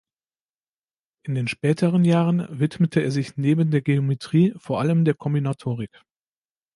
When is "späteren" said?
1.47-2.03